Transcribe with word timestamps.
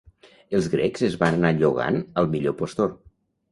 Els 0.59 0.69
grecs 0.75 1.03
es 1.09 1.17
van 1.25 1.37
anar 1.37 1.53
llogant 1.59 2.01
al 2.23 2.33
millor 2.35 2.59
postor. 2.65 2.93